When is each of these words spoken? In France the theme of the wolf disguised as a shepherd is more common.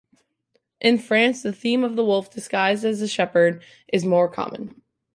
In 0.79 0.97
France 0.97 1.43
the 1.43 1.53
theme 1.53 1.83
of 1.83 1.95
the 1.95 2.03
wolf 2.03 2.31
disguised 2.31 2.83
as 2.83 3.03
a 3.03 3.07
shepherd 3.07 3.63
is 3.93 4.03
more 4.03 4.27
common. 4.27 4.81